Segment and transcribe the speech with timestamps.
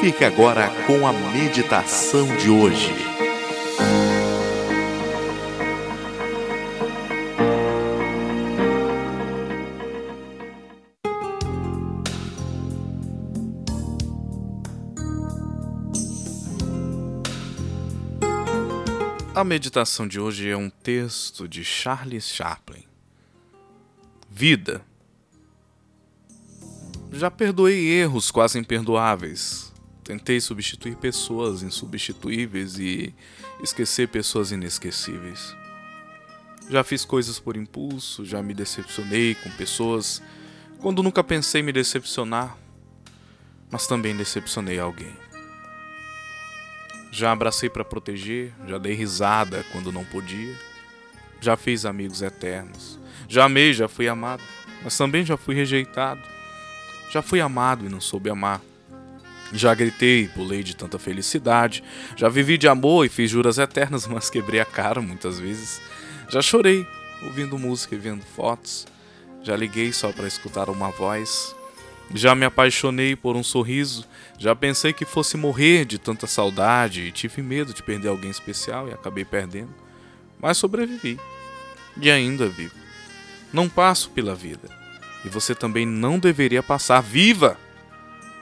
[0.00, 2.94] Fique agora com a meditação de hoje.
[19.40, 22.84] A meditação de hoje é um texto de Charles Chaplin.
[24.28, 24.89] Vida.
[27.12, 29.72] Já perdoei erros quase imperdoáveis.
[30.04, 33.14] Tentei substituir pessoas insubstituíveis e
[33.62, 35.54] esquecer pessoas inesquecíveis.
[36.68, 40.22] Já fiz coisas por impulso, já me decepcionei com pessoas
[40.78, 42.56] quando nunca pensei me decepcionar,
[43.70, 45.14] mas também decepcionei alguém.
[47.10, 50.54] Já abracei para proteger, já dei risada quando não podia.
[51.40, 53.00] Já fiz amigos eternos.
[53.28, 54.42] Já amei, já fui amado,
[54.82, 56.22] mas também já fui rejeitado.
[57.10, 58.60] Já fui amado e não soube amar.
[59.52, 61.82] Já gritei e pulei de tanta felicidade.
[62.16, 65.80] Já vivi de amor e fiz juras eternas, mas quebrei a cara muitas vezes.
[66.28, 66.86] Já chorei
[67.22, 68.86] ouvindo música e vendo fotos.
[69.42, 71.54] Já liguei só para escutar uma voz.
[72.14, 74.04] Já me apaixonei por um sorriso,
[74.36, 78.88] já pensei que fosse morrer de tanta saudade e tive medo de perder alguém especial
[78.88, 79.72] e acabei perdendo.
[80.40, 81.20] Mas sobrevivi.
[82.00, 82.74] E ainda vivo.
[83.52, 84.68] Não passo pela vida.
[85.24, 87.00] E você também não deveria passar.
[87.00, 87.58] Viva!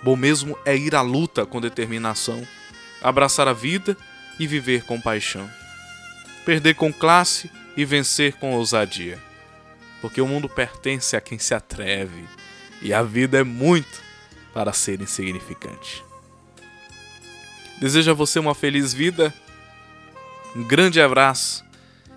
[0.03, 2.47] Bom mesmo é ir à luta com determinação,
[3.03, 3.97] abraçar a vida
[4.39, 5.51] e viver com paixão.
[6.45, 9.19] Perder com classe e vencer com ousadia.
[10.01, 12.25] Porque o mundo pertence a quem se atreve
[12.81, 14.01] e a vida é muito
[14.55, 16.05] para ser insignificante.
[17.81, 19.33] Desejo a você uma feliz vida,
[20.55, 21.65] um grande abraço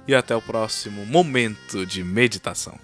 [0.08, 2.80] e até o próximo momento de meditação.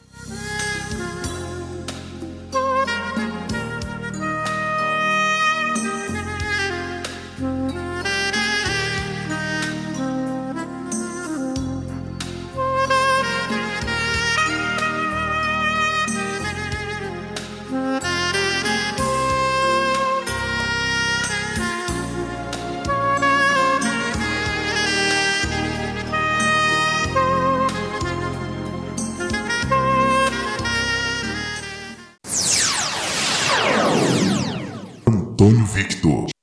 [35.39, 36.36] Antônio Victor.